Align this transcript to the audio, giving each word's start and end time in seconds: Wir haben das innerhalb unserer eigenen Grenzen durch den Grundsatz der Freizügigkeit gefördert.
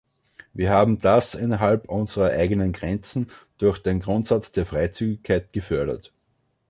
Wir 0.55 0.71
haben 0.71 0.97
das 0.97 1.35
innerhalb 1.35 1.87
unserer 1.87 2.31
eigenen 2.31 2.71
Grenzen 2.73 3.29
durch 3.59 3.77
den 3.77 3.99
Grundsatz 3.99 4.51
der 4.51 4.65
Freizügigkeit 4.65 5.53
gefördert. 5.53 6.11